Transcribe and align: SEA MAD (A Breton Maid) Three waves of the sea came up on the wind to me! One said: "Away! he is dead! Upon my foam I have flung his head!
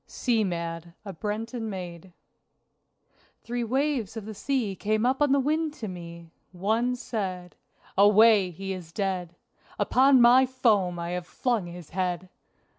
SEA 0.07 0.43
MAD 0.43 0.95
(A 1.05 1.13
Breton 1.13 1.69
Maid) 1.69 2.11
Three 3.43 3.63
waves 3.63 4.17
of 4.17 4.25
the 4.25 4.33
sea 4.33 4.75
came 4.75 5.05
up 5.05 5.21
on 5.21 5.31
the 5.31 5.39
wind 5.39 5.75
to 5.75 5.87
me! 5.87 6.31
One 6.51 6.95
said: 6.95 7.55
"Away! 7.95 8.49
he 8.49 8.73
is 8.73 8.91
dead! 8.91 9.35
Upon 9.77 10.19
my 10.19 10.47
foam 10.47 10.97
I 10.97 11.11
have 11.11 11.27
flung 11.27 11.67
his 11.67 11.91
head! 11.91 12.29